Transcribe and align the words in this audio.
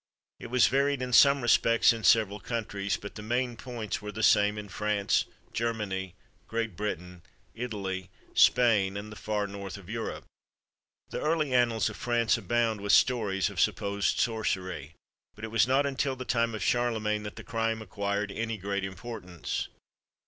It 0.39 0.47
was 0.47 0.65
varied 0.65 0.99
in 0.99 1.13
some 1.13 1.43
respects 1.43 1.93
in 1.93 2.03
several 2.03 2.39
countries, 2.39 2.97
but 2.97 3.13
the 3.13 3.21
main 3.21 3.55
points 3.55 4.01
were 4.01 4.11
the 4.11 4.23
same 4.23 4.57
in 4.57 4.67
France, 4.67 5.25
Germany, 5.53 6.15
Great 6.47 6.75
Britain, 6.75 7.21
Italy, 7.53 8.09
Spain, 8.33 8.97
and 8.97 9.11
the 9.11 9.15
far 9.15 9.45
North 9.45 9.77
of 9.77 9.89
Europe. 9.91 10.25
The 11.11 11.21
early 11.21 11.53
annals 11.53 11.87
of 11.87 11.97
France 11.97 12.35
abound 12.35 12.81
with 12.81 12.93
stories 12.93 13.51
of 13.51 13.59
supposed 13.59 14.17
sorcery, 14.19 14.95
but 15.35 15.43
it 15.45 15.51
was 15.51 15.67
not 15.67 15.85
until 15.85 16.15
the 16.15 16.25
time 16.25 16.55
of 16.55 16.63
Charlemagne 16.63 17.21
that 17.21 17.35
the 17.35 17.43
crime 17.43 17.79
acquired 17.79 18.31
any 18.31 18.57
great 18.57 18.83
importance. 18.83 19.67